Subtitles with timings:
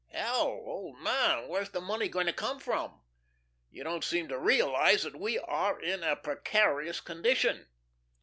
[0.09, 3.03] Hell, old man, where's the money going to come from?
[3.69, 7.67] You don't seem to realise that we are in a precarious condition."